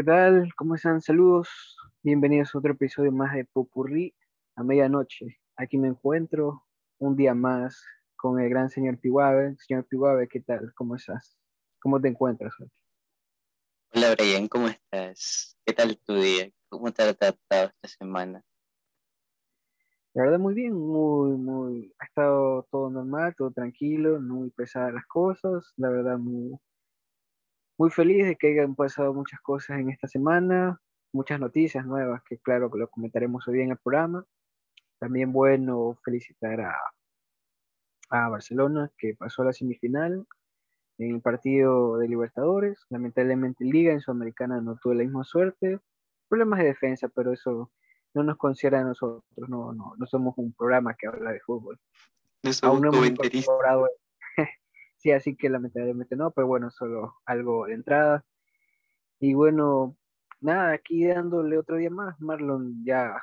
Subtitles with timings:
[0.00, 0.50] ¿Qué tal?
[0.56, 1.02] ¿Cómo están?
[1.02, 1.76] Saludos.
[2.02, 4.14] Bienvenidos a otro episodio más de Popurrí
[4.56, 5.38] a medianoche.
[5.56, 6.64] Aquí me encuentro
[6.96, 7.84] un día más
[8.16, 9.56] con el gran señor Pihuave.
[9.58, 10.72] Señor Pihuave, ¿qué tal?
[10.74, 11.36] ¿Cómo estás?
[11.82, 12.54] ¿Cómo te encuentras?
[13.94, 15.58] Hola Brian, ¿cómo estás?
[15.66, 16.50] ¿Qué tal tu día?
[16.70, 18.42] ¿Cómo te ha tratado esta semana?
[20.14, 24.94] La verdad, muy bien, muy, muy, ha estado todo normal, todo tranquilo, no muy pesadas
[24.94, 26.58] las cosas, la verdad, muy,
[27.80, 30.78] muy feliz de que hayan pasado muchas cosas en esta semana,
[31.14, 34.22] muchas noticias nuevas que claro que lo comentaremos hoy en el programa.
[34.98, 36.76] También bueno felicitar a,
[38.10, 40.26] a Barcelona que pasó a la semifinal
[40.98, 42.84] en el partido de Libertadores.
[42.90, 45.80] Lamentablemente Liga en Sudamericana no tuvo la misma suerte.
[46.28, 47.72] Problemas de defensa, pero eso
[48.12, 51.80] no nos considera a nosotros, no, no, no somos un programa que habla de fútbol.
[52.42, 53.88] No somos Aún no hemos incorporado.
[55.00, 58.24] Sí, así que lamentablemente no, pero bueno, solo algo de entrada.
[59.18, 59.96] Y bueno,
[60.40, 63.20] nada, aquí dándole otro día más, Marlon, ya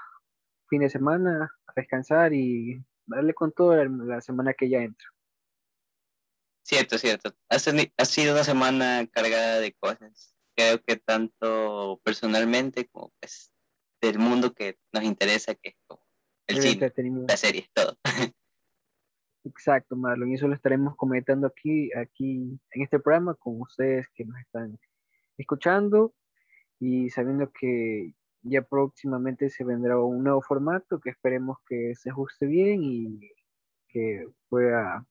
[0.70, 5.08] fin de semana, a descansar y darle con todo la, semana que ya entra.
[6.64, 7.34] Cierto, cierto.
[7.50, 10.36] Ha, sido una semana cargada de cosas.
[10.56, 13.54] Creo que tanto personalmente como pues
[14.02, 16.04] del mundo que nos interesa, que es como
[16.48, 16.92] el, cine,
[17.28, 17.98] la serie, todo.
[19.48, 24.26] Exacto, Marlon, y eso lo estaremos comentando aquí, aquí en este programa con ustedes que
[24.26, 24.78] nos están
[25.38, 26.14] escuchando
[26.80, 32.46] y sabiendo que ya próximamente se vendrá un nuevo formato que esperemos que se ajuste
[32.46, 33.20] bien y
[33.88, 35.06] que pueda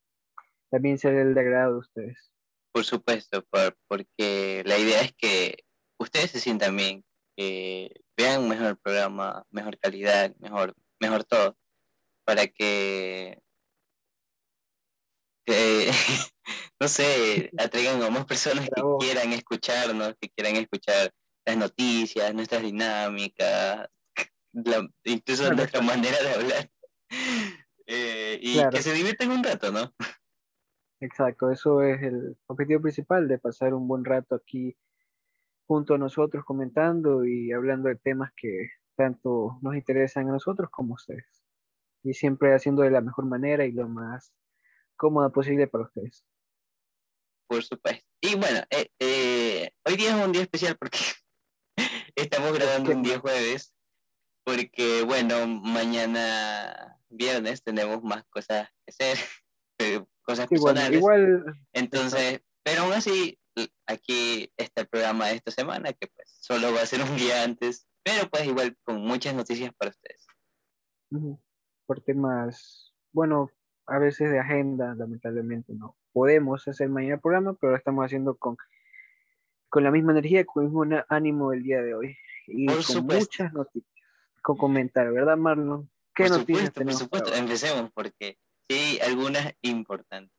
[0.71, 2.33] también ser el de agrado de ustedes.
[2.73, 5.65] Por supuesto, por, porque la idea es que
[5.99, 7.05] ustedes se sientan bien,
[7.37, 11.57] que vean mejor programa, mejor calidad, mejor, mejor todo,
[12.25, 13.41] para que,
[16.81, 21.11] no sé, atraigan a más personas que quieran escucharnos, que quieran escuchar
[21.45, 23.89] las noticias, nuestras dinámicas,
[25.05, 26.71] incluso nuestra manera de hablar.
[27.89, 29.95] Eh, y que se diviertan un rato, ¿no?
[30.99, 34.77] Exacto, eso es el objetivo principal de pasar un buen rato aquí
[35.69, 40.95] junto a nosotros comentando y hablando de temas que tanto nos interesan a nosotros como
[40.95, 41.45] a ustedes.
[42.03, 44.33] Y siempre haciendo de la mejor manera y lo más
[44.97, 46.25] cómoda posible para ustedes.
[47.49, 48.05] Por supuesto.
[48.21, 50.99] Y bueno, eh, eh, hoy día es un día especial porque
[52.17, 53.73] estamos grabando un día jueves,
[54.45, 59.19] porque bueno, mañana viernes tenemos más cosas que hacer,
[60.23, 60.99] cosas personales.
[60.99, 63.39] igual, Entonces, pero aún así
[63.87, 67.43] aquí está el programa de esta semana, que pues solo va a ser un día
[67.43, 70.27] antes, pero pues igual con muchas noticias para ustedes.
[71.87, 73.51] Por temas, bueno,
[73.87, 78.37] a veces de agenda, lamentablemente no podemos hacer mañana el programa, pero lo estamos haciendo
[78.37, 78.57] con,
[79.69, 82.17] con la misma energía, con el mismo ánimo del día de hoy.
[82.47, 83.93] Y con muchas noticias,
[84.43, 85.91] con comentarios, ¿verdad, Marlon?
[86.15, 87.03] ¿Qué noticias tenemos?
[87.03, 88.39] Por supuesto, empecemos porque
[88.69, 90.33] sí, algunas importantes.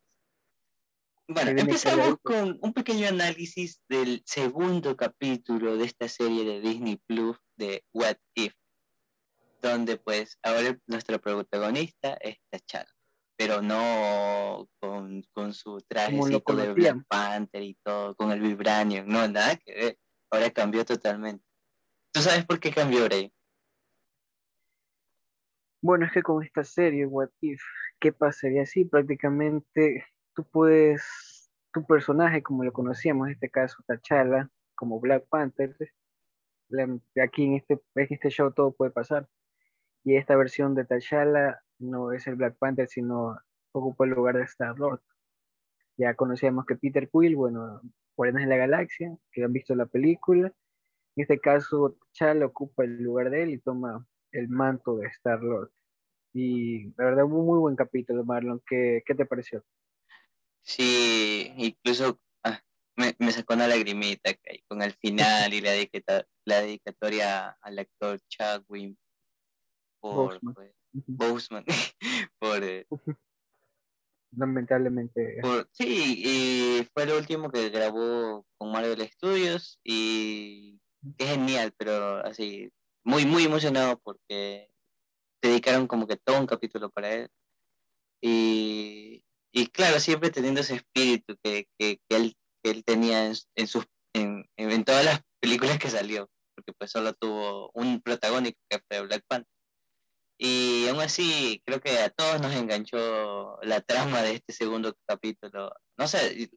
[1.29, 7.37] Bueno, empezamos con un pequeño análisis del segundo capítulo de esta serie de Disney Plus
[7.57, 8.53] de What If,
[9.61, 12.87] donde pues ahora nuestro protagonista es T'Challa,
[13.37, 19.27] pero no con, con su trajecito de Black Panther y todo, con el vibranium, no,
[19.27, 19.99] nada que ver,
[20.31, 21.45] ahora cambió totalmente.
[22.11, 23.31] ¿Tú sabes por qué cambió, Bray?
[25.81, 27.61] Bueno, es que con esta serie, What If,
[27.99, 34.49] ¿qué pasaría si prácticamente tú puedes, tu personaje, como lo conocíamos, en este caso T'Challa,
[34.73, 35.75] como Black Panther,
[37.23, 39.29] aquí en este, en este show todo puede pasar.
[40.03, 43.37] Y esta versión de T'Challa no es el Black Panther, sino
[43.71, 45.01] ocupa el lugar de Star-Lord.
[45.97, 47.81] Ya conocíamos que Peter Quill, bueno,
[48.15, 50.47] Guardianes de la Galaxia, que han visto la película.
[51.15, 55.71] En este caso, T'Challa ocupa el lugar de él y toma el manto de Star-Lord.
[56.33, 58.61] Y la verdad, un muy buen capítulo, Marlon.
[58.67, 59.63] ¿Qué, qué te pareció?
[60.61, 62.59] Sí, incluso ah,
[62.95, 64.31] me, me, sacó una lagrimita
[64.67, 65.71] con el final y la,
[66.45, 68.97] la dedicatoria al actor Chadwick
[70.01, 70.39] por
[71.05, 71.65] Boseman.
[72.39, 72.87] por, eh,
[74.31, 75.41] lamentablemente.
[75.71, 80.79] sí, y fue el último que grabó con Marvel Studios y
[81.17, 82.71] es genial, pero así,
[83.03, 84.69] muy, muy emocionado porque
[85.41, 87.29] dedicaron como que todo un capítulo para él.
[88.21, 89.23] Y
[89.57, 93.67] y claro, siempre teniendo ese espíritu que, que, que, él, que él, tenía en, en
[93.67, 98.79] sus, en, en, todas las películas que salió, porque pues solo tuvo un protagónico que
[98.87, 99.51] fue Black Panther.
[100.39, 105.73] Y aún así, creo que a todos nos enganchó la trama de este segundo capítulo.
[105.97, 106.49] No sé,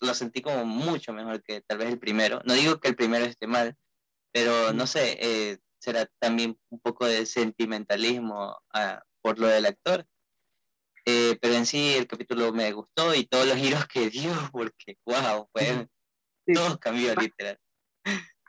[0.00, 2.42] lo sentí como mucho mejor que tal vez el primero.
[2.44, 3.74] No digo que el primero esté mal,
[4.32, 10.06] pero no sé, eh, será también un poco de sentimentalismo ah, por lo del actor.
[11.06, 14.96] Eh, pero en sí el capítulo me gustó y todos los giros que dio, porque
[15.06, 15.88] wow, fue,
[16.54, 17.58] todo cambió literal.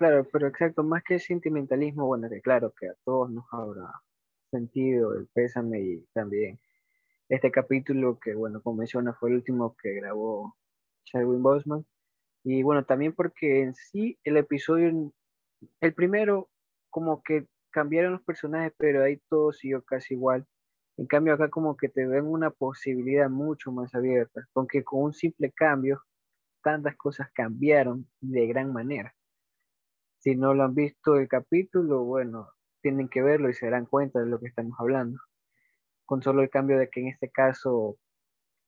[0.02, 4.02] Claro, pero exacto, más que sentimentalismo, bueno, que claro que a todos nos habrá
[4.50, 6.60] sentido el pésame y también
[7.30, 10.58] este capítulo que, bueno, como menciona, fue el último que grabó
[11.06, 11.86] Chadwick Boseman.
[12.44, 15.14] Y bueno, también porque en sí el episodio,
[15.82, 16.50] el primero,
[16.90, 20.48] como que cambiaron los personajes, pero ahí todo siguió casi igual.
[20.98, 25.14] En cambio, acá como que te ven una posibilidad mucho más abierta, aunque con un
[25.14, 26.04] simple cambio,
[26.64, 29.16] tantas cosas cambiaron de gran manera.
[30.22, 32.50] Si no lo han visto el capítulo, bueno,
[32.82, 35.20] tienen que verlo y se darán cuenta de lo que estamos hablando.
[36.06, 37.98] Con solo el cambio de que en este caso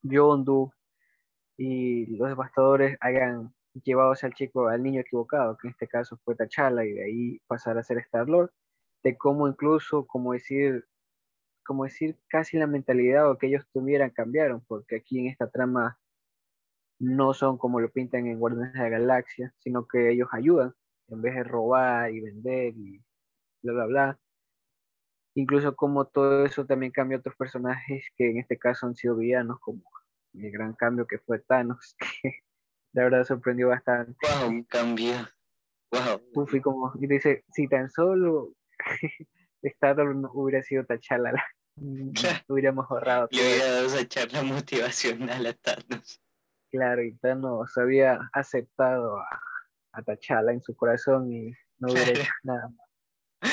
[0.02, 0.72] Yondu
[1.56, 3.54] y los devastadores hayan
[3.84, 7.38] llevado al chico, al niño equivocado, que en este caso fue T'Challa, y de ahí
[7.46, 8.50] pasar a ser Star-Lord,
[9.04, 10.84] de cómo incluso, como decir,
[11.64, 16.00] como decir, casi la mentalidad o que ellos tuvieran cambiaron, porque aquí en esta trama
[16.98, 20.74] no son como lo pintan en Guardianes de la Galaxia, sino que ellos ayudan,
[21.08, 23.02] en vez de robar y vender y
[23.62, 24.20] bla, bla, bla.
[25.36, 29.58] Incluso como todo eso también cambia otros personajes que en este caso han sido villanos,
[29.60, 29.82] como
[30.34, 32.40] el gran cambio que fue Thanos, que
[32.92, 34.14] la verdad sorprendió bastante.
[34.22, 35.14] Wow, un cambio.
[35.90, 36.46] Wow.
[36.46, 38.52] fui como, y dice, si tan solo
[39.62, 41.32] Star no hubiera sido T'Challa,
[42.48, 43.28] hubiéramos ahorrado.
[43.30, 46.20] Le hubiera dado esa charla motivacional a Thanos.
[46.70, 49.40] Claro, y Thanos había aceptado a,
[49.94, 52.84] a T'Challa en su corazón y no hubiera hecho nada más.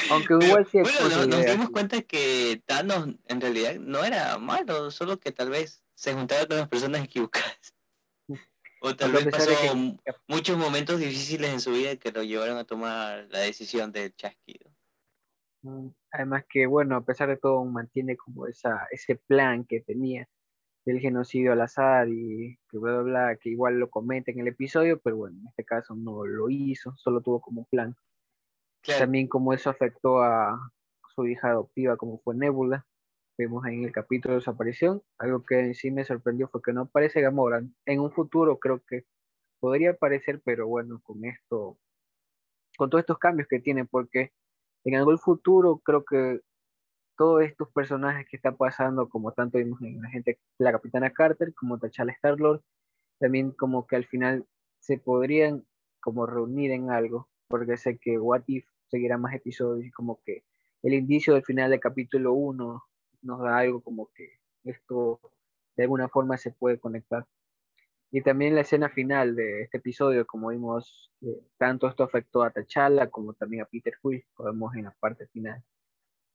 [0.10, 5.20] Aunque igual sí Bueno, nos dimos cuenta que Thanos en realidad no era malo, solo
[5.20, 7.76] que tal vez se juntaba con las personas equivocadas.
[8.84, 9.52] O tal vez pasó
[10.28, 14.72] muchos momentos difíciles en su vida que lo llevaron a tomar la decisión del chasquido.
[15.62, 20.28] Mm, además que, bueno, a pesar de todo, mantiene como esa, ese plan que tenía
[20.86, 25.00] del genocidio al azar y que bla, bla, que igual lo comenta en el episodio,
[25.00, 27.96] pero bueno, en este caso no lo hizo, solo tuvo como plan.
[28.98, 30.60] También como eso afectó a
[31.14, 32.86] su hija adoptiva, como fue Nebula,
[33.38, 35.02] vimos en el capítulo de su aparición.
[35.18, 37.62] Algo que en sí me sorprendió fue que no aparece Gamora.
[37.86, 39.06] En un futuro creo que
[39.60, 41.78] podría aparecer, pero bueno, con esto,
[42.78, 44.32] con todos estos cambios que tiene, porque
[44.84, 46.40] en algún futuro creo que
[47.22, 51.54] todos estos personajes que están pasando, como tanto vimos en la gente, la Capitana Carter,
[51.54, 52.64] como T'Challa Star-Lord,
[53.20, 54.48] también como que al final
[54.80, 55.64] se podrían
[56.00, 60.46] como reunir en algo, porque sé que What If seguirá más episodios y como que
[60.82, 62.84] el indicio del final del capítulo 1
[63.22, 65.20] nos da algo como que esto
[65.78, 67.28] de alguna forma se puede conectar.
[68.10, 71.12] Y también la escena final de este episodio, como vimos,
[71.60, 75.28] tanto esto afectó a T'Challa como también a Peter Quill, como vemos en la parte
[75.28, 75.64] final,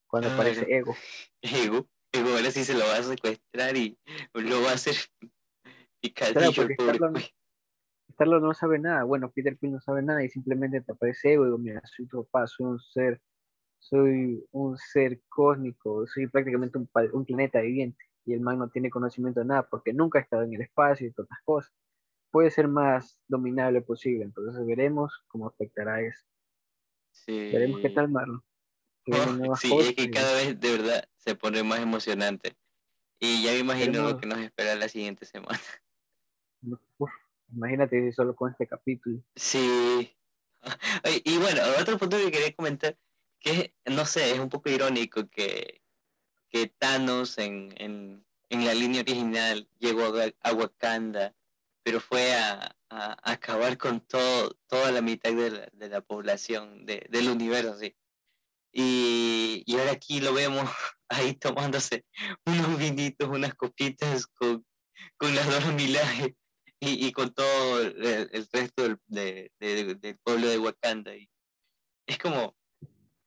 [0.06, 0.94] cuando aparece Ego.
[1.43, 3.98] Ego, Ego ahora sí se lo va a secuestrar y
[4.34, 4.94] lo va a hacer
[6.01, 6.69] picadillo.
[8.17, 11.43] Claro, no sabe nada, bueno, Peter Quill no sabe nada y simplemente te aparece Ego
[11.43, 13.20] y digo, mira, soy tu papá, soy un ser
[13.79, 18.91] soy un ser cósmico, soy prácticamente un, un, planeta viviente y el man no tiene
[18.91, 21.72] conocimiento de nada porque nunca ha estado en el espacio y todas las cosas.
[22.31, 26.25] Puede ser más dominable posible, entonces veremos cómo afectará eso.
[27.27, 28.43] Veremos qué tal, Marlon.
[29.06, 32.56] Oh, sí, es que cada vez de verdad se pone más emocionante.
[33.19, 35.60] Y ya me imagino lo que nos espera la siguiente semana.
[37.53, 39.22] imagínate solo con este capítulo.
[39.34, 40.13] Sí.
[41.25, 42.98] Y bueno, otro punto que quería comentar
[43.39, 45.82] que no sé, es un poco irónico que,
[46.48, 51.34] que Thanos en, en, en, la línea original llegó a, Wakanda,
[51.84, 56.86] pero fue a, a, acabar con todo, toda la mitad de la, de la población
[56.86, 57.94] de, del universo, sí.
[58.78, 60.68] Y, y, ahora aquí lo vemos
[61.08, 62.04] ahí tomándose
[62.44, 64.66] unos vinitos, unas copitas con,
[65.16, 66.34] con las dos milajes
[66.80, 71.16] y, y, con todo el, resto del, de, del pueblo de Wakanda.
[71.16, 71.30] Y
[72.06, 72.54] es como,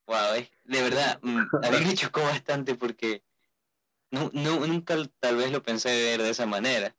[0.09, 3.21] Wow, eh, de verdad, mm, a mí me chocó bastante porque
[4.09, 6.95] no, nunca tal vez lo pensé ver de esa manera,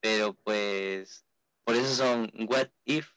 [0.00, 1.26] pero pues
[1.62, 3.10] por eso son what if.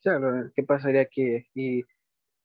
[0.00, 1.44] Claro, ¿qué pasaría aquí?
[1.56, 1.84] Y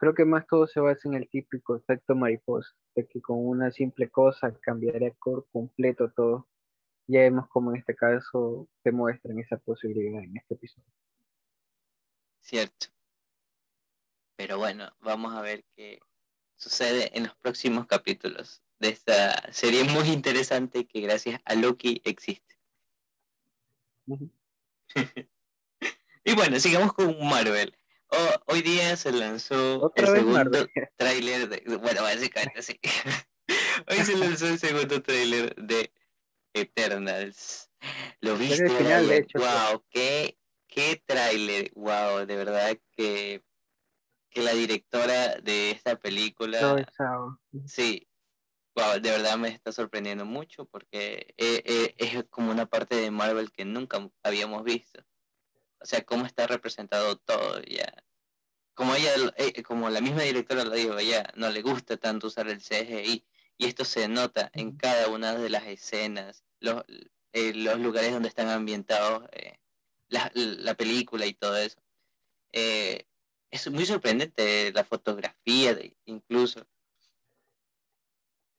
[0.01, 3.72] creo que más todo se basa en el típico efecto mariposa, de que con una
[3.72, 6.48] simple cosa cambiaría por completo todo.
[7.05, 10.88] Ya vemos como en este caso te muestran esa posibilidad en este episodio.
[12.39, 12.88] Cierto.
[14.38, 16.00] Pero bueno, vamos a ver qué
[16.55, 22.55] sucede en los próximos capítulos de esta serie muy interesante que gracias a Loki existe.
[26.24, 27.77] y bueno, sigamos con Marvel.
[28.46, 31.77] Hoy día se lanzó el segundo tráiler de...
[31.77, 32.80] Bueno, básicamente sí.
[33.88, 35.91] hoy se lanzó el segundo tráiler de
[36.53, 37.70] Eternals.
[38.20, 38.70] ¿Lo viste?
[38.70, 40.38] Final, de hecho, wow, qué,
[40.68, 41.72] qué tráiler.
[41.75, 43.44] Wow, de verdad que,
[44.30, 46.86] que la directora de esta película...
[47.65, 48.08] sí,
[48.75, 53.12] wow, de verdad me está sorprendiendo mucho porque eh, eh, es como una parte de
[53.12, 55.03] Marvel que nunca habíamos visto.
[55.81, 57.91] O sea, cómo está representado todo ya.
[58.73, 62.47] Como ella, eh, como la misma directora lo dijo, ella no le gusta tanto usar
[62.50, 63.25] el CGI
[63.57, 66.83] y esto se nota en cada una de las escenas, los,
[67.33, 69.23] los lugares donde están ambientados
[70.09, 71.77] la, la, película y todo eso.
[72.51, 76.65] es muy sorprendente la fotografía incluso.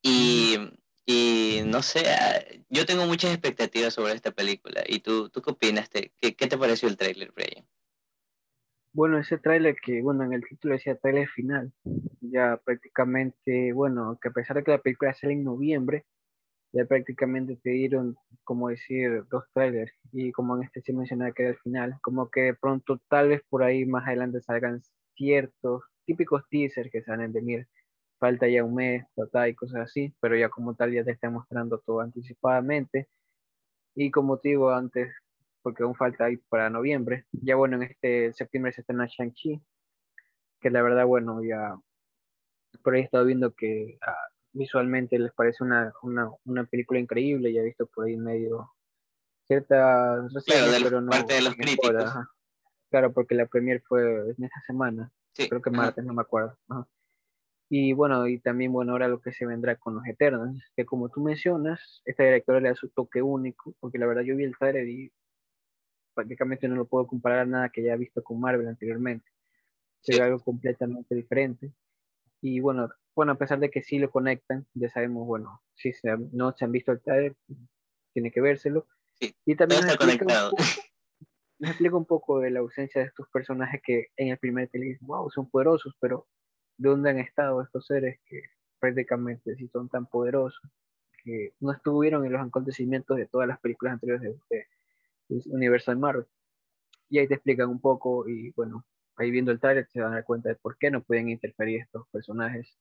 [0.02, 0.58] Y,
[1.04, 4.82] y no sé, ah, yo tengo muchas expectativas sobre esta película.
[4.86, 5.88] ¿Y tú, tú qué opinas?
[5.88, 7.66] ¿Qué, qué te pareció el tráiler, Brian?
[8.94, 11.72] Bueno, ese tráiler que, bueno, en el título decía tráiler final,
[12.20, 16.04] ya prácticamente, bueno, que a pesar de que la película sale en noviembre,
[16.72, 21.42] ya prácticamente te dieron, como decir, dos trailers, y como en este sí mencionaba que
[21.42, 24.82] era el final, como que de pronto tal vez por ahí más adelante salgan
[25.14, 27.68] ciertos típicos teasers que salen de Mir
[28.22, 29.04] falta ya un mes,
[29.48, 33.08] y cosas así, pero ya como tal ya te está mostrando todo anticipadamente.
[33.96, 35.12] Y como te digo antes,
[35.60, 39.60] porque aún falta ahí para noviembre, ya bueno, en este septiembre se estrena Shang-Chi,
[40.60, 41.76] que la verdad, bueno, ya
[42.84, 47.52] por ahí he estado viendo que ah, visualmente les parece una, una, una, película increíble,
[47.52, 48.70] ya he visto por ahí medio
[49.48, 52.14] ciertas claro, pero no parte de los críticos.
[52.88, 56.56] Claro, porque la premier fue en esa semana, creo que martes, no me acuerdo.
[57.74, 61.08] Y bueno, y también, bueno, ahora lo que se vendrá con los Eternos, que como
[61.08, 64.54] tú mencionas, esta directora le da su toque único, porque la verdad yo vi el
[64.58, 65.10] trailer y
[66.12, 69.26] prácticamente no lo puedo comparar a nada que ya he visto con Marvel anteriormente.
[70.02, 71.72] Se algo completamente diferente.
[72.42, 75.92] Y bueno, bueno, a pesar de que sí lo conectan, ya sabemos, bueno, si
[76.32, 77.36] no se han visto el trailer,
[78.12, 78.86] tiene que vérselo.
[79.18, 80.52] y también está conectado.
[81.58, 84.98] me explico un poco de la ausencia de estos personajes que en el primer trailer,
[85.00, 86.26] wow, son poderosos, pero
[86.76, 88.42] de dónde han estado estos seres que
[88.78, 90.60] prácticamente si son tan poderosos,
[91.22, 94.66] que no estuvieron en los acontecimientos de todas las películas anteriores de,
[95.28, 96.26] de Marvel.
[97.08, 98.84] Y ahí te explican un poco y bueno,
[99.16, 102.76] ahí viendo el trailer se dan cuenta de por qué no pueden interferir estos personajes.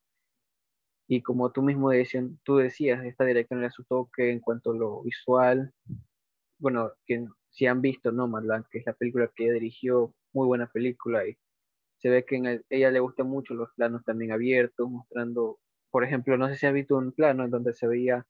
[1.07, 4.75] Y como tú mismo decías, tú decías, esta dirección le su toque en cuanto a
[4.75, 5.73] lo visual.
[6.57, 11.27] Bueno, que si han visto Nomadland, que es la película que dirigió, muy buena película
[11.27, 11.37] y
[12.01, 15.59] se ve que a ella le gustan mucho los planos también abiertos, mostrando,
[15.91, 18.25] por ejemplo, no sé si has visto un plano en donde se veía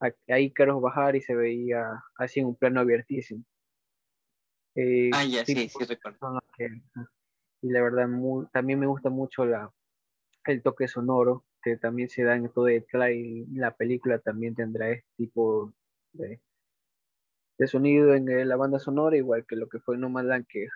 [0.00, 3.44] a, Ícaros bajar y se veía así en un plano abiertísimo.
[4.76, 6.40] Eh, ah, ya, sí, sí, recuerdo.
[7.62, 8.06] y la verdad,
[8.52, 9.72] también me gusta mucho la,
[10.46, 14.90] el toque sonoro que también se da en todo el y la película también tendrá
[14.90, 15.72] este tipo
[16.12, 16.40] de,
[17.58, 20.68] de sonido en la banda sonora, igual que lo que fue No Land, que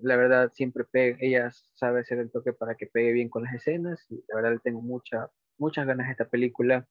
[0.00, 3.54] la verdad siempre pega, ella sabe hacer el toque para que pegue bien con las
[3.54, 6.86] escenas y la verdad le tengo mucha, muchas ganas de esta película.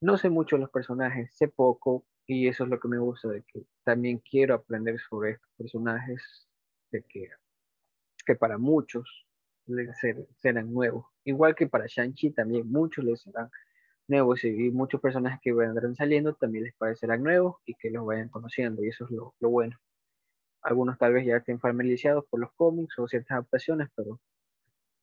[0.00, 3.28] No sé mucho de los personajes, sé poco y eso es lo que me gusta
[3.28, 6.48] de que también quiero aprender sobre estos personajes
[6.90, 7.28] de que,
[8.26, 9.26] que para muchos
[10.38, 11.06] serán nuevos.
[11.24, 13.50] Igual que para Shang-Chi también muchos les serán
[14.08, 18.28] nuevos y, muchos personajes que vendrán saliendo también les parecerán nuevos y que los vayan
[18.28, 19.78] conociendo y eso es lo, lo bueno.
[20.62, 24.20] Algunos tal vez ya estén familiarizados por los cómics o ciertas adaptaciones, pero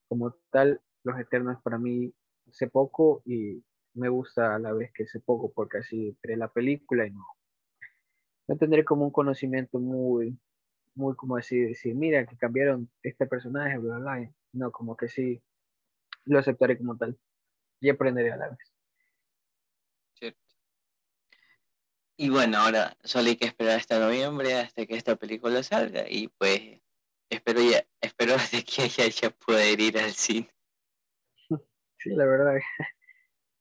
[0.08, 2.12] como tal, Los Eternos para mí
[2.52, 3.62] sé poco y
[3.94, 7.24] me gusta a la vez que sé poco porque así creé la película y no,
[8.48, 10.38] no tendré como un conocimiento muy,
[10.94, 15.42] muy como decir, decir, mira que cambiaron este personaje, bla, bla, No, como que sí,
[16.26, 17.18] lo aceptaré como tal
[17.80, 18.69] y aprenderé a la vez.
[22.22, 26.04] Y bueno, ahora solo hay que esperar hasta noviembre, hasta que esta película salga.
[26.06, 26.78] Y pues
[27.30, 30.52] espero ya, espero de que ella ya pueda ir al cine.
[31.96, 32.60] Sí, la verdad.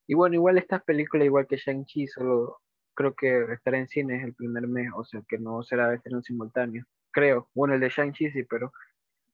[0.08, 2.62] Y bueno, igual estas películas, igual que Shang-Chi, solo
[2.96, 6.84] creo que estará en cines el primer mes, o sea que no será estreno simultáneo.
[7.12, 7.48] Creo.
[7.54, 8.74] Bueno, el de Shang-Chi sí, pero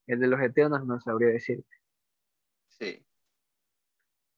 [0.05, 1.63] el de los Eternos no sabría decir.
[2.67, 3.03] Sí.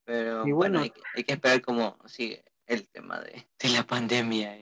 [0.06, 4.58] Pero bueno, hay, que esperar cómo sigue el tema de, la pandemia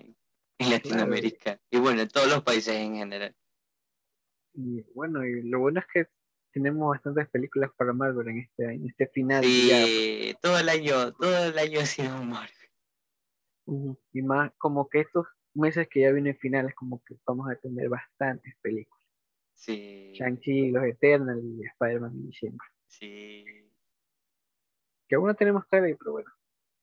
[0.57, 3.35] en, Latinoamérica y bueno, en todos los países en general.
[4.53, 6.07] Y bueno, y lo bueno es que
[6.53, 9.43] tenemos bastantes películas para Marvel en este, en este final.
[9.43, 13.97] Sí, todo el año, todo el año ha sido Marvel.
[14.13, 17.89] Y más como que estos meses que ya vienen finales, como que vamos a tener
[17.89, 19.03] bastantes películas.
[19.53, 20.13] Sí.
[20.13, 22.67] Shang-Chi, Los Eternals y Spider-Man en diciembre.
[22.87, 23.43] Sí.
[25.07, 26.31] Que aún no tenemos trailer, pero bueno.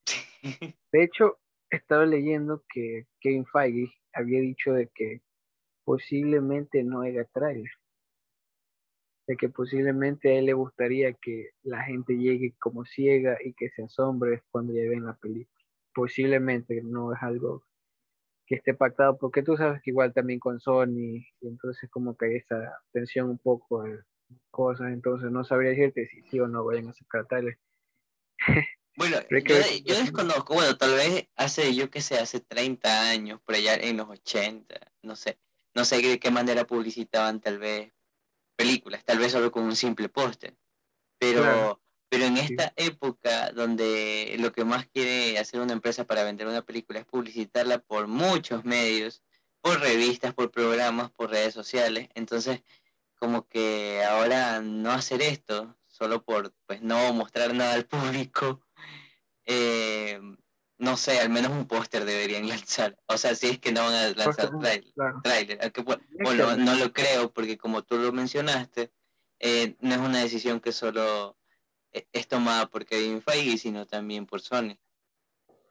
[0.92, 1.38] De hecho,
[1.72, 5.22] estaba leyendo que Kevin Feige había dicho de que
[5.84, 7.70] posiblemente no haya trailer.
[9.26, 13.70] De que posiblemente a él le gustaría que la gente llegue como ciega y que
[13.70, 15.64] se asombre cuando ya ven la película.
[15.94, 17.62] Posiblemente no es algo
[18.46, 22.34] que esté pactado, porque tú sabes que igual también con Sony, entonces como que hay
[22.36, 24.00] esa tensión un poco de
[24.50, 27.58] cosas, entonces no sabría decirte si sí o no vayan a sacar trailer.
[28.96, 33.74] Bueno, yo, desconozco, bueno, tal vez hace, yo que sé, hace 30 años, por allá
[33.74, 35.38] en los 80, no sé,
[35.74, 37.92] no sé de qué manera publicitaban tal vez
[38.54, 40.56] películas, tal vez solo con un simple póster,
[41.18, 41.80] pero,
[42.10, 46.62] pero en esta época donde lo que más quiere hacer una empresa para vender una
[46.62, 49.22] película es publicitarla por muchos medios,
[49.62, 52.60] por revistas, por programas, por redes sociales, entonces
[53.14, 58.60] como que ahora no hacer esto solo por pues no mostrar nada al público
[59.52, 60.20] eh,
[60.78, 62.96] no sé, al menos un póster deberían lanzar.
[63.06, 64.50] O sea, si es que no van a lanzar
[65.22, 65.72] trailer.
[66.22, 68.90] bueno, no lo creo porque como tú lo mencionaste,
[69.38, 71.36] eh, no es una decisión que solo
[71.92, 74.76] eh, es tomada por Kevin Feige, sino también por Sony.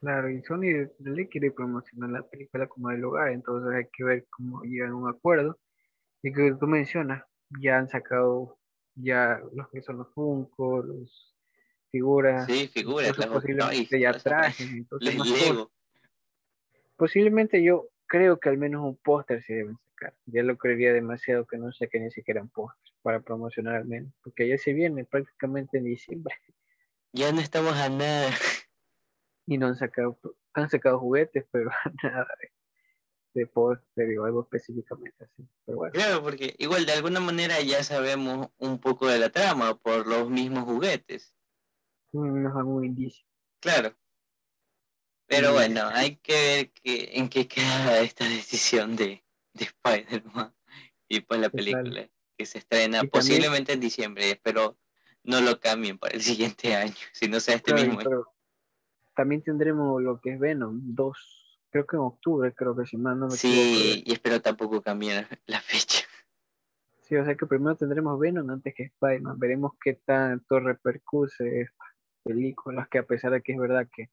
[0.01, 4.25] Claro, y Sony le quiere promocionar la película como del lugar, entonces hay que ver
[4.29, 5.59] cómo llegan a un acuerdo.
[6.23, 7.23] Y que tú mencionas,
[7.59, 8.57] ya han sacado
[8.95, 11.30] ya los que son los Funko, los
[11.91, 12.45] figuras.
[12.47, 13.13] Sí, figuras.
[13.15, 15.15] posiblemente ya trajes, entonces
[16.95, 20.13] Posiblemente yo creo que al menos un póster se deben sacar.
[20.25, 24.13] Ya lo creería demasiado que no que ni siquiera un póster para promocionar al menos,
[24.23, 26.35] porque ya se viene prácticamente en diciembre.
[27.13, 28.29] Ya no estamos a nada.
[29.47, 30.17] Y no han sacado,
[30.53, 31.71] han sacado juguetes, pero
[32.03, 32.27] nada
[33.33, 35.47] de, póster o algo específicamente así.
[35.93, 40.29] Claro, porque igual de alguna manera ya sabemos un poco de la trama por los
[40.29, 41.33] mismos juguetes
[42.13, 43.25] nos un indicio.
[43.59, 43.95] Claro.
[45.27, 50.53] Pero bueno, hay que ver que, en qué queda esta decisión de, de Spider-Man
[51.07, 54.31] y pues la película que se estrena posiblemente en diciembre.
[54.31, 54.77] Espero
[55.23, 57.99] no lo cambien para el siguiente año, si no sea este mismo
[59.15, 63.15] También tendremos lo que es Venom 2, creo que en octubre, creo que si más
[63.15, 66.05] no me Sí, y espero tampoco cambien la fecha.
[67.01, 69.37] Sí, o sea que primero tendremos Venom antes que Spider-Man.
[69.37, 71.69] Veremos qué tanto repercute
[72.23, 74.09] películas que a pesar de que es verdad que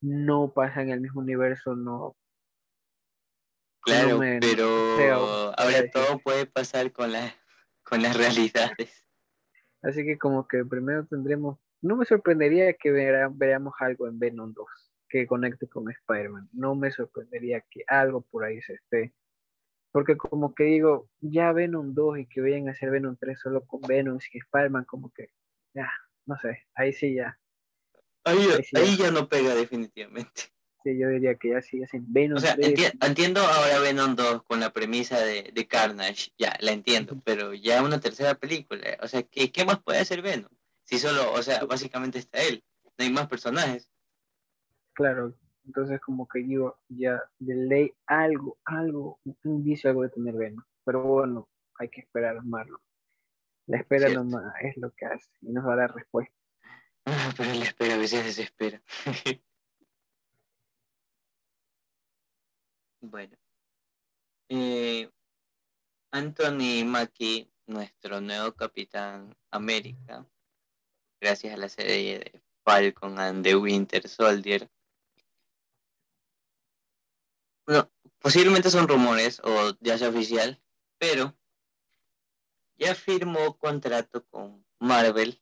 [0.00, 2.16] no pasan en el mismo universo, no.
[3.82, 7.34] Claro, pero ahora todo puede pasar con, la,
[7.82, 9.06] con las realidades.
[9.82, 14.66] Así que como que primero tendremos, no me sorprendería que veamos algo en Venom 2
[15.10, 16.48] que conecte con Spider-Man.
[16.52, 19.12] No me sorprendería que algo por ahí se esté.
[19.92, 23.66] Porque como que digo, ya Venom 2 y que vayan a hacer Venom 3 solo
[23.66, 25.30] con Venom y Spider-Man, como que
[25.74, 25.90] ya,
[26.30, 27.36] no sé, ahí sí ya.
[28.22, 28.38] Ahí,
[28.74, 29.10] ahí, ya.
[29.10, 30.42] no pega definitivamente.
[30.84, 32.36] Sí, yo diría que ya sí, sin Venom.
[32.36, 32.56] O sea,
[33.02, 37.82] entiendo ahora Venom 2 con la premisa de, de, Carnage, ya, la entiendo, pero ya
[37.82, 40.50] una tercera película, o sea, ¿qué, ¿qué más puede hacer Venom?
[40.84, 42.62] Si solo, o sea, básicamente está él,
[42.96, 43.90] no hay más personajes.
[44.92, 45.34] Claro,
[45.66, 50.64] entonces como que digo, ya de ley algo, algo, un indicio algo de tener Venom,
[50.84, 52.80] pero bueno, hay que esperar a Marlon.
[53.66, 56.34] La espera nomás es lo que hace y nos va a dar respuesta.
[57.06, 58.82] Ah, pero la espera a veces desespera.
[63.00, 63.36] bueno.
[64.48, 65.10] Eh,
[66.12, 70.26] Anthony Mackie, nuestro nuevo capitán América,
[71.20, 74.68] gracias a la serie de Falcon and the Winter Soldier.
[77.64, 80.60] Bueno, posiblemente son rumores o ya sea oficial,
[80.98, 81.36] pero
[82.80, 85.40] ya firmó contrato con Marvel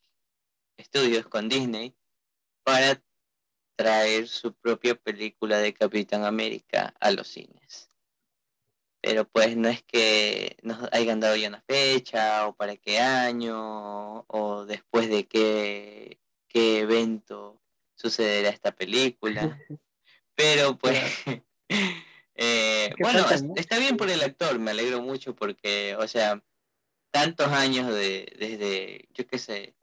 [0.78, 1.94] Studios, con Disney,
[2.64, 3.00] para
[3.76, 7.90] traer su propia película de Capitán América a los cines.
[9.00, 14.24] Pero pues no es que nos hayan dado ya una fecha o para qué año
[14.26, 17.62] o después de qué, qué evento
[17.94, 19.40] sucederá esta película.
[20.34, 21.00] Pero pues,
[22.34, 23.24] eh, bueno,
[23.54, 26.42] está bien por el actor, me alegro mucho porque, o sea,
[27.10, 29.74] tantos años de, desde, yo qué sé,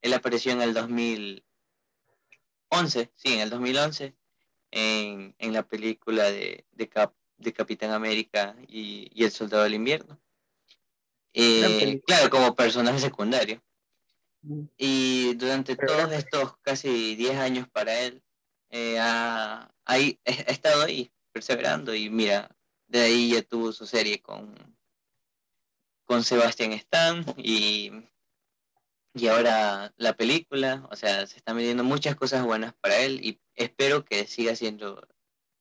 [0.00, 4.14] él apareció en el 2011, sí, en el 2011,
[4.72, 9.74] en, en la película de, de, Cap, de Capitán América y, y, El Soldado del
[9.74, 10.18] Invierno.
[11.34, 13.62] Eh, claro, como personaje secundario.
[14.42, 14.64] Mm.
[14.76, 18.22] Y durante todos estos casi 10 años para él,
[18.70, 22.54] eh, ha, ha, estado ahí, perseverando y mira,
[22.88, 24.54] de ahí ya tuvo su serie con,
[26.04, 27.90] con Sebastian Stan y,
[29.14, 33.40] y ahora la película, o sea, se están viendo muchas cosas buenas para él y
[33.54, 35.06] espero que siga siendo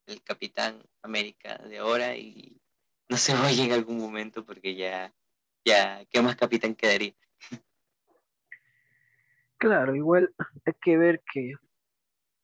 [0.07, 2.61] el Capitán América de ahora y
[3.09, 5.13] no se vaya en algún momento porque ya,
[5.65, 7.13] ya, ¿qué más capitán quedaría?
[9.57, 10.33] Claro, igual
[10.65, 11.53] hay que ver que,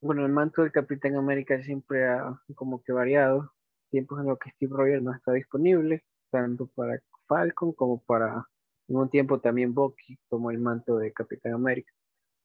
[0.02, 3.54] bueno, el manto del Capitán América siempre ha como que variado,
[3.90, 8.48] tiempos en los que Steve Rogers no está disponible, tanto para Falcon como para,
[8.88, 11.92] en un tiempo también Bucky tomó el manto de Capitán América.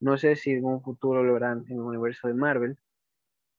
[0.00, 2.76] No sé si en un futuro lo harán en el universo de Marvel,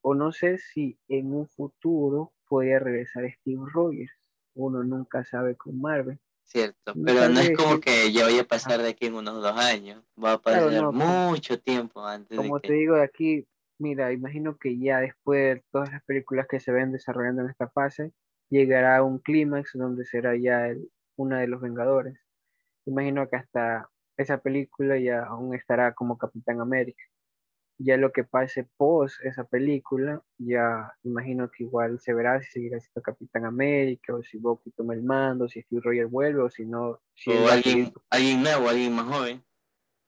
[0.01, 4.11] o no sé si en un futuro podría regresar Steve Rogers.
[4.53, 6.19] Uno nunca sabe con Marvel.
[6.43, 9.57] Cierto, pero no es como que ya vaya a pasar de aquí en unos dos
[9.57, 10.03] años.
[10.21, 12.37] Va a pasar mucho tiempo antes.
[12.37, 13.47] Como te digo de aquí,
[13.79, 17.69] mira, imagino que ya después de todas las películas que se ven desarrollando en esta
[17.69, 18.11] fase,
[18.49, 22.19] llegará un clímax donde será ya el, una de los Vengadores.
[22.85, 27.03] Imagino que hasta esa película ya aún estará como Capitán América
[27.77, 32.79] ya lo que pase post esa película, ya imagino que igual se verá si seguirá
[32.79, 36.65] siendo Capitán América, o si Bucky toma el mando, si Steve Rogers vuelve, o si
[36.65, 36.99] no.
[37.15, 39.43] Si o alguien, alguien nuevo, alguien más joven.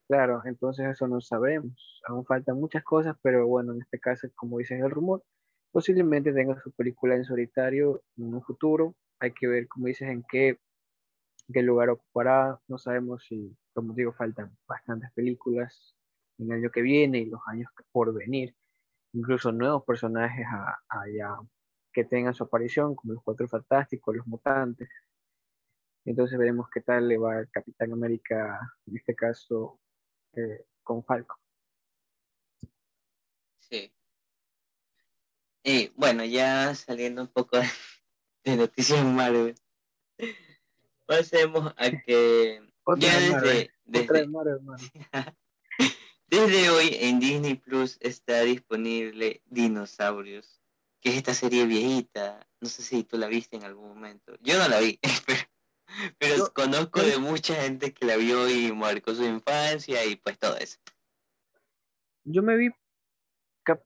[0.07, 2.01] Claro, entonces eso no sabemos.
[2.07, 5.23] Aún faltan muchas cosas, pero bueno, en este caso, como dice el rumor,
[5.71, 8.95] posiblemente tenga su película en solitario en un futuro.
[9.19, 10.59] Hay que ver, como dices, en qué,
[11.53, 12.59] qué lugar ocupará.
[12.67, 15.95] No sabemos si, como digo, faltan bastantes películas
[16.37, 18.55] en el año que viene y los años por venir,
[19.13, 20.45] incluso nuevos personajes
[20.89, 21.37] allá
[21.93, 24.89] que tengan su aparición, como los Cuatro Fantásticos, los Mutantes.
[26.03, 29.79] Entonces veremos qué tal le va el Capitán América, en este caso,
[30.33, 31.39] eh, con Falco.
[33.59, 33.91] Sí.
[35.63, 37.57] Y bueno, ya saliendo un poco
[38.43, 39.55] de, noticias Marvel,
[41.05, 42.61] pasemos a que
[42.97, 44.27] ya desde, desde,
[46.27, 50.61] Desde hoy en Disney Plus está disponible Dinosaurios,
[50.99, 52.47] que es esta serie viejita.
[52.61, 54.35] No sé si tú la viste en algún momento.
[54.41, 54.99] Yo no la vi,
[56.19, 60.57] pero, conozco de mucha gente que la vio y marcó su infancia y pues todo
[60.57, 60.77] eso.
[62.23, 62.69] Yo me vi,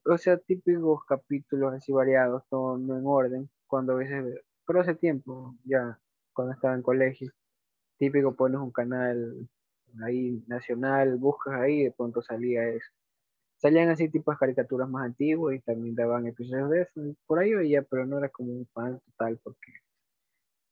[0.06, 5.56] o sea, típicos capítulos así variados, no, en orden, cuando a veces, pero hace tiempo,
[5.66, 6.00] ya,
[6.40, 7.34] cuando estaba en colegio.
[7.98, 9.46] Típico pones un canal
[10.06, 12.88] ahí nacional, buscas ahí, de pronto salía eso.
[13.58, 17.02] Salían así tipos de caricaturas más antiguas y también daban episodios de eso.
[17.28, 19.74] Por ahí veía, pero no era como un fan total porque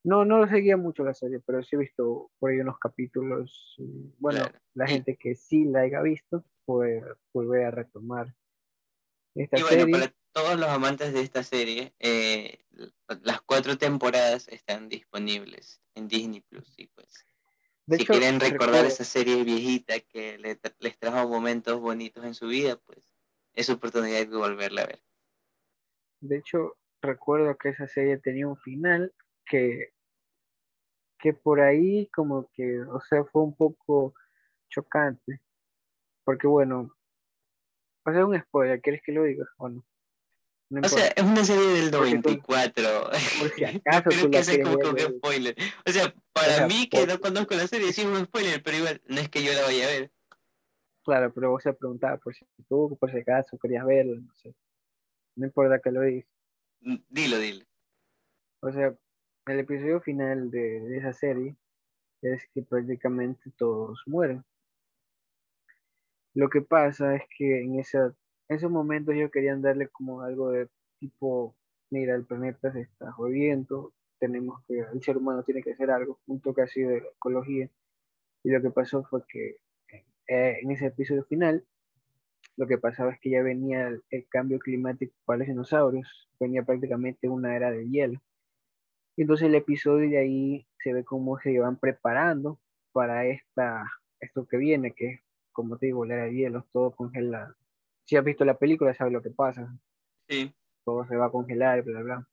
[0.05, 3.75] no, no lo seguía mucho la serie, pero sí he visto por ahí unos capítulos.
[4.19, 4.39] Bueno,
[4.73, 7.03] la gente que sí la haya visto, pues
[7.33, 8.33] vuelve a retomar
[9.43, 12.59] esta y bueno, para todos los amantes de esta serie, eh,
[13.21, 17.25] las cuatro temporadas están disponibles en Disney Plus y pues
[17.89, 23.09] si quieren recordar esa serie viejita que les trajo momentos bonitos en su vida, pues
[23.53, 25.01] es oportunidad de volverla a ver.
[26.19, 29.13] De hecho, recuerdo que esa serie tenía un final
[29.45, 29.93] que,
[31.19, 34.13] que por ahí como que, o sea, fue un poco
[34.69, 35.41] chocante.
[36.23, 36.96] Porque bueno,
[38.07, 39.85] va a ser un spoiler, ¿quieres que lo diga o no?
[40.83, 42.83] o sea, es una serie del 94.
[43.39, 45.55] Por si acaso Creo que es como que spoiler.
[45.85, 49.01] O sea, para mí, que no conozco la serie, sí es un spoiler, pero igual
[49.07, 50.11] no es que yo la vaya a ver.
[51.05, 54.53] Claro, pero vos se preguntaba por si tú, por si acaso querías verlo, no sé.
[55.37, 56.27] No importa que lo digas.
[56.81, 57.65] Mm, dilo, dilo.
[58.61, 58.93] O sea,
[59.45, 61.55] el episodio final de, de esa serie
[62.21, 64.43] es que prácticamente todos mueren.
[66.37, 68.15] Lo que pasa es que en esa
[68.49, 70.69] en esos momentos ellos querían darle como algo de
[70.99, 71.55] tipo,
[71.89, 76.19] mira, el planeta se está jodiendo, tenemos que, el ser humano tiene que hacer algo,
[76.27, 77.69] un toque así de ecología.
[78.43, 79.57] Y lo que pasó fue que
[80.29, 81.65] eh, en ese episodio final,
[82.55, 87.27] lo que pasaba es que ya venía el, cambio climático para los dinosaurios, venía prácticamente
[87.27, 88.21] una era de hielo.
[89.17, 92.59] Y entonces el episodio de ahí se ve cómo se iban preparando
[92.93, 93.83] para esta,
[94.19, 95.21] esto que viene, que es,
[95.57, 97.55] como te digo, la era de hielo, todo congelado
[98.07, 99.77] si has visto la película, sabes lo que pasa.
[100.29, 100.53] Sí.
[100.85, 102.27] Todo se va a congelar, bla, bla.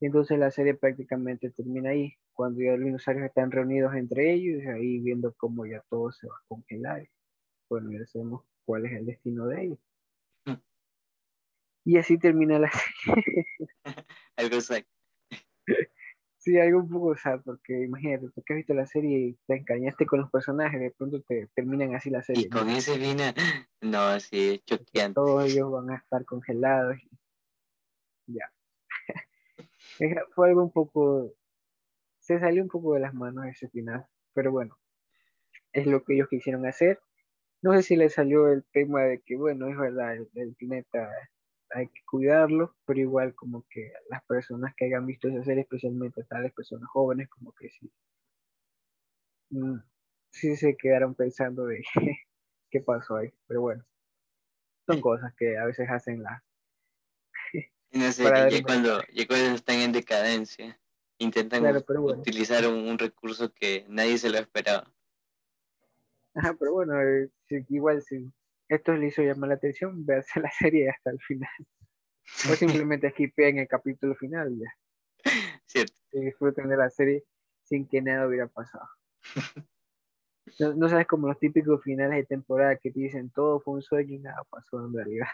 [0.00, 4.62] Y entonces la serie prácticamente termina ahí, cuando ya los dinosaurios están reunidos entre ellos,
[4.62, 7.06] y ahí viendo cómo ya todo se va a congelar.
[7.68, 9.78] Bueno, ya sabemos cuál es el destino de ellos.
[10.46, 10.60] Mm.
[11.84, 12.70] Y así termina la
[13.04, 13.46] serie.
[14.36, 14.58] Algo.
[16.46, 19.56] Sí, algo un poco sad, porque imagínate, tú que has visto la serie y te
[19.56, 22.44] engañaste con los personajes, de pronto te terminan así la serie.
[22.44, 23.34] Y con ese final,
[23.80, 25.14] no, sí, choqueante.
[25.14, 26.98] Todos ellos van a estar congelados.
[28.28, 28.52] Ya.
[30.36, 31.34] Fue algo un poco,
[32.20, 34.78] se salió un poco de las manos ese final, pero bueno,
[35.72, 37.00] es lo que ellos quisieron hacer.
[37.60, 41.10] No sé si les salió el tema de que, bueno, es verdad, el, planeta
[41.70, 46.24] hay que cuidarlo, pero igual como que las personas que hayan visto esa serie, especialmente
[46.24, 47.90] tales personas jóvenes, como que sí,
[49.50, 49.78] mm,
[50.30, 51.82] sí se quedaron pensando de
[52.70, 53.84] qué pasó ahí, pero bueno,
[54.86, 56.42] son cosas que a veces hacen las...
[57.92, 60.78] No sé, ya cuando, cuando están en decadencia,
[61.18, 64.92] intentan utilizar un, recurso que nadie se lo esperaba.
[66.34, 67.30] Ajá, pero bueno, eh,
[67.68, 68.30] igual si
[68.68, 71.50] esto le hizo llamar la atención, véanse la serie hasta el final.
[72.50, 74.72] O simplemente en el capítulo final ya.
[75.66, 75.94] Cierto.
[76.12, 77.24] Y disfruten de la serie
[77.62, 78.88] sin que nada hubiera pasado.
[80.60, 84.14] No, sabes como los típicos finales de temporada que te dicen todo fue un sueño
[84.14, 85.26] y nada pasó en realidad.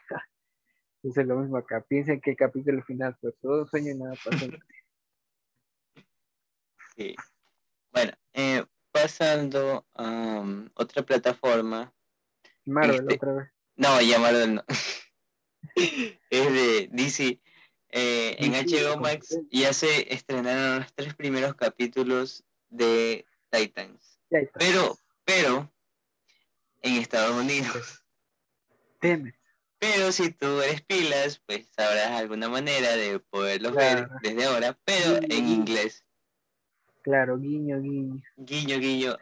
[0.97, 1.83] Entonces lo mismo acá.
[1.83, 4.47] Piensen que el capítulo final fue todo un sueño y nada pasó.
[6.97, 7.15] Sí.
[7.93, 11.93] Bueno, eh, pasando a um, otra plataforma.
[12.65, 13.49] Marvel este, otra vez.
[13.77, 14.65] No, ya Marvel no.
[15.77, 17.41] es de DC.
[17.95, 24.19] Eh, en HBO Max ya se estrenaron los tres primeros capítulos de Titans.
[24.55, 25.71] Pero, pero,
[26.81, 28.03] en Estados Unidos.
[28.99, 35.17] Pero si tú eres pilas, pues sabrás alguna manera de poderlos ver desde ahora, pero
[35.17, 36.05] en inglés.
[37.03, 38.23] Claro, guiño, guiño.
[38.37, 39.17] Guiño, guiño,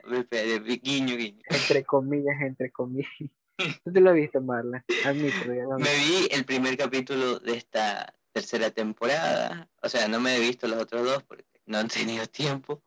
[0.82, 1.42] guiño, guiño.
[1.48, 3.10] Entre comillas, entre comillas.
[3.84, 4.84] ¿Tú te lo has visto, Marla?
[5.06, 9.70] Me vi el primer capítulo de esta tercera temporada.
[9.82, 12.82] O sea, no me he visto los otros dos porque no han tenido tiempo.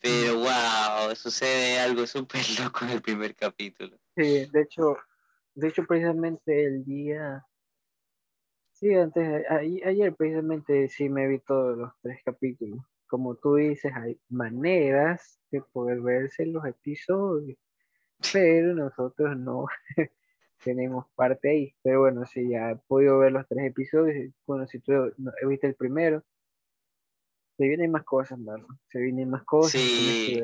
[0.00, 3.98] Pero wow, sucede algo súper loco en el primer capítulo.
[4.16, 4.96] Sí, de hecho,
[5.54, 7.46] de hecho precisamente el día,
[8.72, 12.80] sí, antes, ayer precisamente sí me vi todos los tres capítulos
[13.14, 17.56] como tú dices, hay maneras de poder verse los episodios,
[18.32, 19.66] pero nosotros no
[20.64, 21.74] tenemos parte ahí.
[21.84, 25.68] Pero bueno, si ya he podido ver los tres episodios, bueno, si tú no, visto
[25.68, 26.24] el primero,
[27.56, 28.36] se vienen más cosas.
[28.90, 29.80] Se vienen más cosas.
[29.80, 30.42] Sí.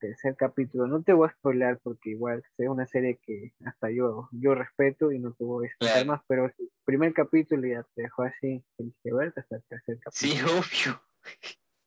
[0.00, 4.28] tercer capítulo, no te voy a spoiler porque igual es una serie que hasta yo
[4.32, 8.02] yo respeto y no te voy a explicar más, pero el primer capítulo ya te
[8.02, 10.62] dejó así, tienes que verte hasta el tercer capítulo.
[10.64, 11.00] Sí, obvio.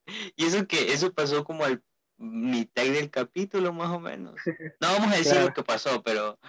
[0.36, 1.84] Y eso que eso pasó como al
[2.18, 4.36] mitad del capítulo más o menos.
[4.82, 6.40] No vamos a decir lo que pasó, pero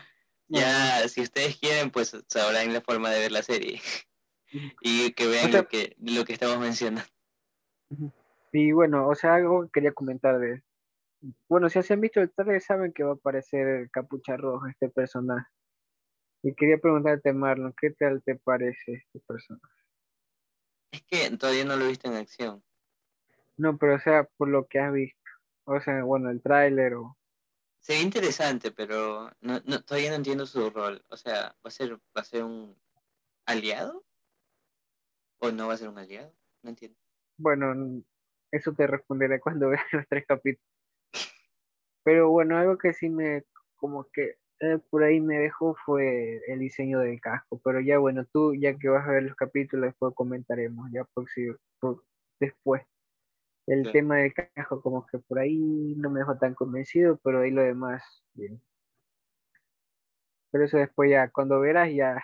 [0.49, 3.81] ya si ustedes quieren, pues sabrán la forma de ver la serie
[4.81, 7.09] y que vean lo que lo que estamos mencionando.
[8.53, 10.63] Y bueno, o sea, algo que quería comentar de
[11.49, 14.71] bueno, si se han visto el trailer saben que va a aparecer el Capucha Roja,
[14.71, 15.49] este personaje.
[16.43, 19.65] Y quería preguntarte, Marlon, ¿qué tal te parece este personaje?
[20.93, 22.63] Es que todavía no lo he visto en acción.
[23.57, 25.21] No, pero o sea, por lo que has visto.
[25.65, 27.17] O sea, bueno, el tráiler o...
[27.81, 31.05] Se ve interesante, pero no, no, todavía no entiendo su rol.
[31.11, 32.77] O sea, ¿va a ser, va a ser un
[33.47, 34.05] aliado?
[35.39, 36.33] ¿O no va a ser un aliado?
[36.63, 36.99] No entiendo.
[37.37, 38.03] Bueno,
[38.51, 40.67] eso te responderé cuando veas los tres capítulos.
[42.05, 43.45] Pero bueno, algo que sí me,
[43.77, 47.61] como que eh, por ahí me dejó fue el diseño del casco.
[47.65, 51.29] Pero ya bueno, tú ya que vas a ver los capítulos, después comentaremos, ya por
[51.31, 51.49] si,
[51.81, 52.05] por,
[52.41, 52.83] después.
[53.67, 57.51] El tema del cajo como que por ahí no me dejó tan convencido, pero ahí
[57.51, 58.03] lo demás,
[58.35, 58.63] bien.
[60.51, 62.23] Pero eso después ya, cuando verás ya,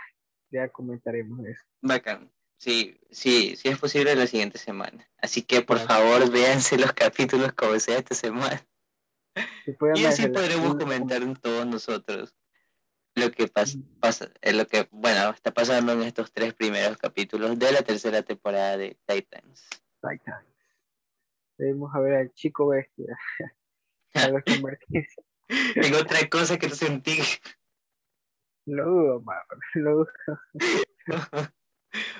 [0.50, 1.64] ya comentaremos eso.
[1.80, 2.30] Bacán.
[2.58, 5.08] Sí, sí, sí es posible la siguiente semana.
[5.16, 8.62] Así que por favor véanse los capítulos como sea esta semana.
[9.94, 12.36] y así podremos comentar todos nosotros
[13.14, 17.72] lo que pasa, pasa, lo que, bueno, está pasando en estos tres primeros capítulos de
[17.72, 19.68] la tercera temporada de Titans.
[20.00, 20.46] Titans.
[21.60, 23.18] Debemos a ver al chico bestia.
[24.14, 24.78] ver
[25.74, 27.18] En otra cosa que no sentí.
[28.64, 29.24] Lo dudo,
[29.74, 30.08] lo dudo.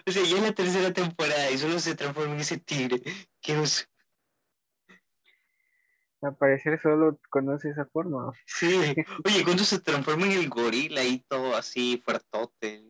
[0.07, 3.00] o sea, ya es la tercera temporada y solo se transforma en ese tigre.
[3.40, 3.87] Qué oso.
[6.20, 8.31] Al parecer solo conoce esa forma.
[8.44, 8.94] Sí.
[9.24, 12.85] Oye, cuando se transforma en el gorila y todo así, fuertote.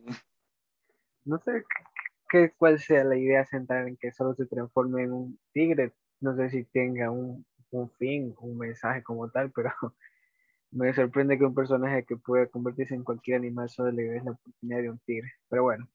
[1.24, 1.62] No sé
[2.28, 6.36] qué, cuál sea la idea central en que solo se transforme en un tigre no
[6.36, 7.44] sé si tenga un,
[7.98, 9.72] fin, un mensaje como tal, pero
[10.70, 14.32] me sorprende que un personaje que pueda convertirse en cualquier animal solo le dé la
[14.32, 15.32] oportunidad de un tigre.
[15.48, 15.88] Pero bueno,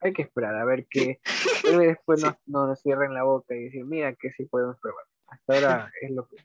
[0.00, 1.20] hay que esperar a ver que
[1.64, 5.04] después no, nos cierren la boca y decir, mira que sí podemos probar.
[5.26, 6.36] Hasta ahora es lo que...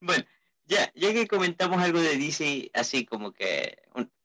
[0.00, 0.24] Bueno,
[0.64, 3.78] ya, ya que comentamos algo de DC, así como que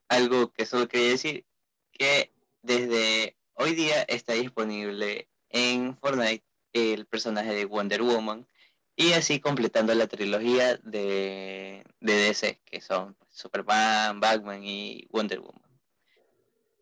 [0.09, 1.45] algo que solo quería decir,
[1.91, 2.31] que
[2.61, 6.46] desde hoy día está disponible en Fortnite
[6.77, 8.47] el personaje de Wonder Woman
[8.95, 15.61] y así completando la trilogía de, de DC, que son Superman, Batman y Wonder Woman.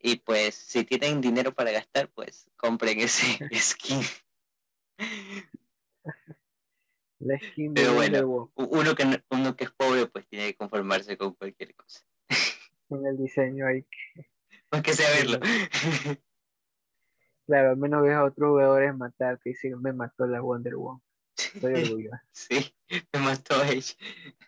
[0.01, 4.01] Y pues si tienen dinero para gastar, pues compren ese skin.
[7.19, 11.17] La skin de Pero bueno, uno que, uno que es pobre pues tiene que conformarse
[11.17, 12.05] con cualquier cosa.
[12.87, 14.29] Con el diseño hay que...
[14.71, 15.39] Hay que saberlo.
[17.47, 21.01] Claro, al menos ves a otros jugadores matar que dicen, me mató la Wonder Woman.
[21.37, 22.17] Estoy orgulloso.
[22.31, 22.75] Sí,
[23.13, 23.93] me mató ella.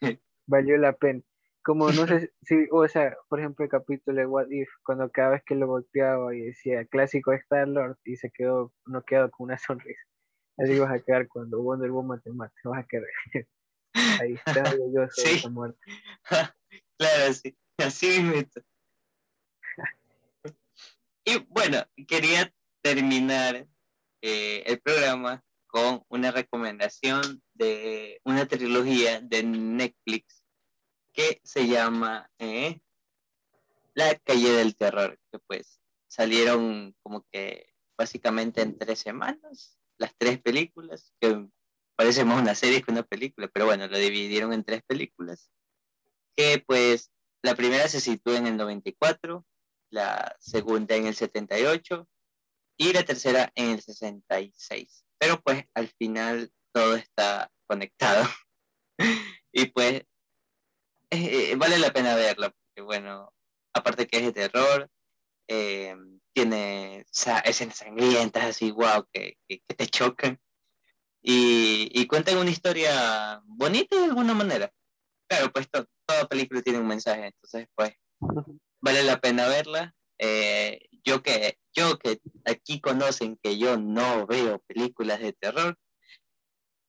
[0.48, 1.22] Valió la pena.
[1.64, 5.32] Como no sé si, o sea, por ejemplo, el capítulo de What If, cuando cada
[5.32, 9.46] vez que lo golpeaba y decía clásico Star Lord y se quedó, no quedó con
[9.46, 10.02] una sonrisa.
[10.58, 13.08] Así vas a quedar cuando Wonder Woman te mate, vas a quedar.
[14.22, 15.42] Ahí está orgulloso sí.
[15.44, 15.80] de muerte.
[16.98, 18.64] claro, sí, así mismo.
[21.26, 23.68] y bueno, quería terminar
[24.22, 30.44] eh, el programa con una recomendación de una trilogía de Netflix
[31.14, 32.80] que se llama eh,
[33.94, 40.40] La calle del terror, que pues salieron como que básicamente en tres semanas, las tres
[40.42, 41.48] películas, que
[41.96, 45.50] parece más una serie que una película, pero bueno, lo dividieron en tres películas,
[46.36, 47.12] que pues
[47.42, 49.46] la primera se sitúa en el 94,
[49.90, 52.08] la segunda en el 78
[52.78, 55.06] y la tercera en el 66.
[55.18, 58.26] Pero pues al final todo está conectado.
[59.52, 60.04] y pues
[61.10, 63.34] eh, vale la pena verla, porque bueno,
[63.74, 64.90] aparte que es de terror,
[65.48, 65.96] eh,
[66.34, 70.40] tiene escenas sangrientas así, wow, que, que, te chocan.
[71.22, 74.72] Y, y, cuentan una historia bonita de alguna manera.
[75.28, 77.94] Claro, pues toda película tiene un mensaje, entonces pues
[78.80, 79.94] vale la pena verla.
[80.20, 85.78] Eh, yo que yo que aquí conocen que yo no veo películas de terror,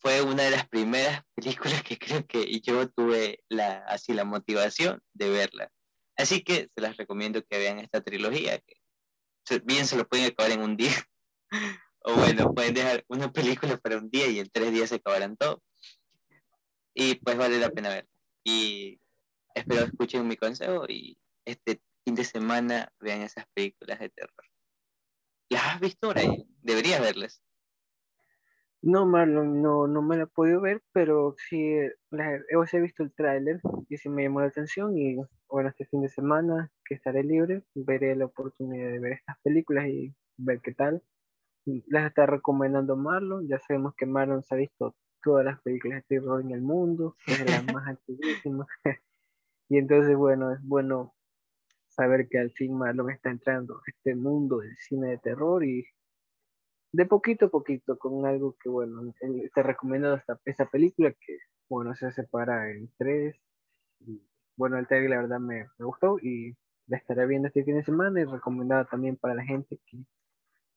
[0.00, 5.00] fue una de las primeras películas que creo que yo tuve la, así la motivación
[5.14, 5.70] de verla.
[6.16, 10.50] Así que se las recomiendo que vean esta trilogía, que bien se lo pueden acabar
[10.50, 10.92] en un día.
[12.00, 15.36] o bueno, pueden dejar una película para un día y en tres días se acabarán
[15.36, 15.62] todo.
[16.92, 18.10] Y pues vale la pena verla.
[18.42, 19.00] Y
[19.54, 24.44] espero escuchen mi consejo y este fin de semana vean esas películas de terror.
[25.50, 26.48] ¿Las has visto, ahí?
[26.62, 27.42] Deberías verlas.
[28.80, 31.74] No, Marlon, no, no me la he podido ver, pero sí
[32.10, 32.40] la,
[32.72, 35.16] he visto el tráiler y sí me llamó la atención y
[35.48, 39.86] bueno, este fin de semana que estaré libre, veré la oportunidad de ver estas películas
[39.88, 41.02] y ver qué tal.
[41.88, 46.16] Las está recomendando Marlon, ya sabemos que Marlon se ha visto todas las películas de
[46.16, 48.66] terror en el mundo, es la más antiguísimas.
[49.68, 51.12] y entonces, bueno, es bueno
[51.98, 55.84] saber que al fin Marlon está entrando a este mundo del cine de terror y
[56.92, 59.12] de poquito a poquito con algo que, bueno,
[59.52, 63.36] te recomiendo esta, esta película que, bueno, se separa en tres.
[63.98, 64.22] Y,
[64.56, 66.56] bueno, el trailer la verdad me, me, gustó y
[66.86, 69.98] la estaré viendo este fin de semana y recomendada también para la gente que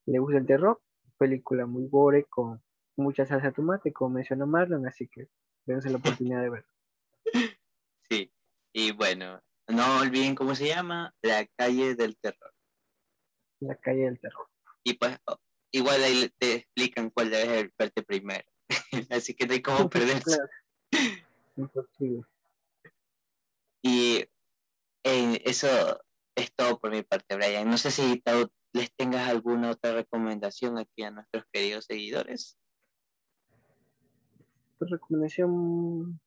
[0.08, 0.82] le gusta el terror.
[1.20, 2.64] Película muy gore con
[2.98, 5.28] mucha salsa de tomate, como mencionó Marlon, así que
[5.68, 6.72] dense la oportunidad de verlo.
[8.10, 8.34] Sí,
[8.74, 9.40] y bueno,
[9.72, 12.54] no olviden cómo se llama, La calle del terror.
[13.60, 14.48] La calle del terror.
[14.84, 15.18] Y pues
[15.72, 18.50] igual ahí te explican cuál debes verte primero.
[19.10, 20.38] Así que no hay cómo perderse.
[21.56, 22.24] Imposible.
[23.84, 24.26] Y
[25.04, 25.68] eh, eso
[26.36, 27.70] es todo por mi parte, Brian.
[27.70, 28.22] No sé si
[28.74, 32.58] les tengas alguna otra recomendación aquí a nuestros queridos seguidores.
[34.80, 36.20] Recomendación,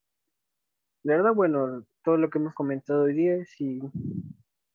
[1.02, 3.80] la verdad, bueno, todo lo que hemos comentado hoy día, si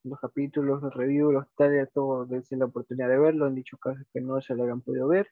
[0.04, 4.02] los capítulos, los reviews, los trailers, todo, dense la oportunidad de verlo, en dicho caso
[4.12, 5.28] que no se lo hayan podido ver.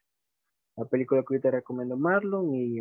[0.76, 2.80] La película que ahorita recomiendo Marlon y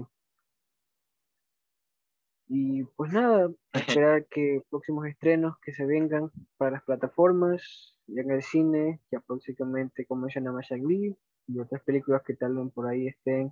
[2.49, 8.32] y pues nada, esperar que próximos estrenos que se vengan para las plataformas, ya en
[8.32, 13.07] el cine, ya próximamente como mencionaba Shang-Li y otras películas que tal vez por ahí
[13.07, 13.51] estén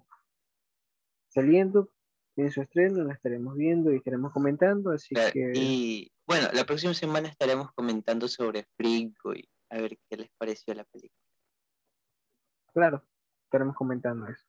[1.27, 1.89] saliendo
[2.41, 5.51] en su estreno, la estaremos viendo y estaremos comentando, así que...
[5.55, 10.73] Y bueno, la próxima semana estaremos comentando sobre Fringo y a ver qué les pareció
[10.73, 11.21] la película.
[12.73, 13.03] Claro,
[13.45, 14.45] estaremos comentando eso.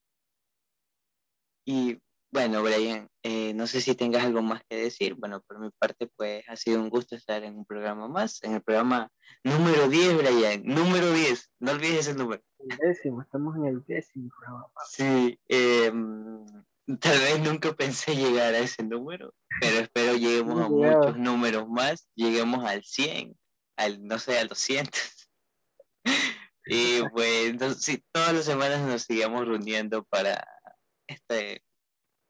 [1.65, 2.01] Y
[2.33, 5.15] bueno, Brian, eh, no sé si tengas algo más que decir.
[5.15, 8.55] Bueno, por mi parte, pues ha sido un gusto estar en un programa más, en
[8.55, 9.11] el programa
[9.45, 12.43] número 10, Brian, número 10, no olvides ese número.
[12.59, 14.69] El décimo, estamos en el décimo programa.
[14.87, 15.93] Sí, eh,
[17.01, 22.09] Tal vez nunca pensé llegar a ese número, pero espero lleguemos a muchos números más,
[22.15, 23.37] lleguemos al 100,
[23.77, 24.93] al, no sé, al 200.
[26.67, 30.45] Y bueno, sí, todas las semanas nos seguimos reuniendo para
[31.07, 31.63] este...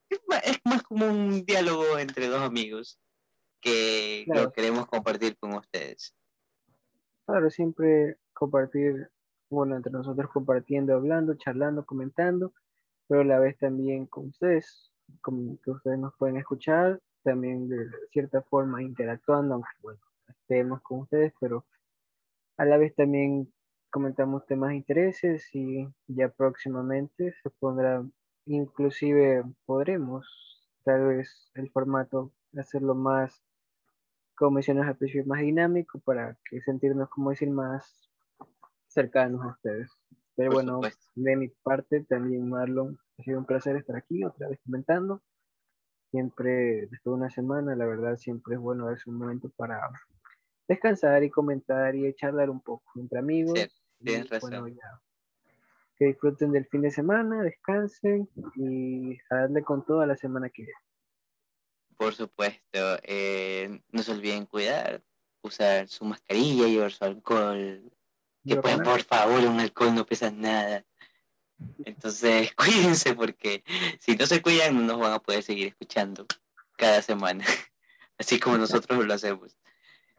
[0.09, 3.00] Es más, como un diálogo entre dos amigos
[3.61, 6.14] que lo queremos compartir con ustedes.
[7.26, 9.11] Claro, siempre compartir,
[9.50, 12.52] bueno, entre nosotros compartiendo, hablando, charlando, comentando,
[13.09, 17.88] pero a la vez también con ustedes, como que ustedes nos pueden escuchar, también de
[18.11, 21.64] cierta forma interactuando, aunque bueno, estemos con ustedes, pero
[22.57, 23.52] a la vez también
[23.90, 28.04] comentamos temas de intereses y ya próximamente se pondrá,
[28.46, 30.26] inclusive podremos
[30.84, 33.42] tal vez el formato hacerlo más,
[34.36, 38.09] como mencionas al principio, más dinámico para que sentirnos, como decir, más
[38.86, 39.90] cercanos a ustedes.
[40.37, 40.80] Pero bueno,
[41.14, 45.22] de mi parte también, Marlon, ha sido un placer estar aquí otra vez comentando.
[46.11, 49.80] Siempre, después de una semana, la verdad, siempre es bueno darse un momento para
[50.68, 53.59] descansar y comentar y charlar un poco entre amigos.
[55.97, 60.62] que disfruten del fin de semana, descansen y a darle con toda la semana que
[60.62, 60.78] viene.
[61.97, 65.03] Por supuesto, eh, no se olviden cuidar,
[65.43, 67.91] usar su mascarilla, llevar su alcohol.
[68.47, 70.84] Que pueden, por favor, un alcohol no pesa nada.
[71.84, 73.64] Entonces, cuídense porque
[74.01, 76.26] si no se cuidan no nos van a poder seguir escuchando
[76.76, 77.44] cada semana,
[78.18, 79.57] así como nosotros lo hacemos.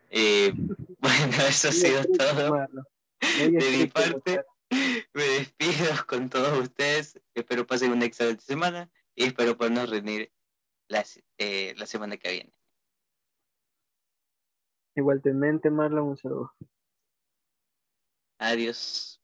[0.10, 0.54] Eh,
[1.00, 2.68] bueno, eso ha sido todo.
[3.20, 4.42] De mi parte,
[5.14, 7.20] me despido con todos ustedes.
[7.34, 10.32] Espero pasen una excelente semana y espero podernos reunir
[11.38, 12.54] eh, la semana que viene.
[14.96, 16.54] Igualmente, Marlon, un saludo.
[18.40, 19.20] Adiós.